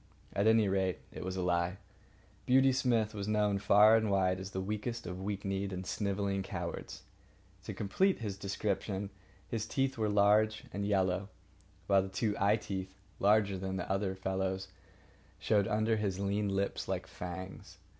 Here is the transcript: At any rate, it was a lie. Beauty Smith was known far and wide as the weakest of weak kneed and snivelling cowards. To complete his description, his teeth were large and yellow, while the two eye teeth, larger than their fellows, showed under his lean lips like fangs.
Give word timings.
At 0.33 0.47
any 0.47 0.67
rate, 0.67 0.97
it 1.11 1.23
was 1.23 1.35
a 1.37 1.43
lie. 1.43 1.77
Beauty 2.47 2.71
Smith 2.71 3.13
was 3.13 3.27
known 3.27 3.59
far 3.59 3.95
and 3.95 4.09
wide 4.09 4.39
as 4.39 4.49
the 4.49 4.59
weakest 4.59 5.05
of 5.05 5.21
weak 5.21 5.45
kneed 5.45 5.71
and 5.71 5.85
snivelling 5.85 6.41
cowards. 6.41 7.03
To 7.65 7.73
complete 7.75 8.17
his 8.17 8.35
description, 8.35 9.11
his 9.47 9.67
teeth 9.67 9.99
were 9.99 10.09
large 10.09 10.63
and 10.73 10.87
yellow, 10.87 11.29
while 11.85 12.01
the 12.01 12.09
two 12.09 12.35
eye 12.39 12.55
teeth, 12.57 12.95
larger 13.19 13.59
than 13.59 13.75
their 13.77 14.15
fellows, 14.15 14.69
showed 15.37 15.67
under 15.67 15.97
his 15.97 16.17
lean 16.19 16.49
lips 16.49 16.87
like 16.87 17.05
fangs. 17.05 17.77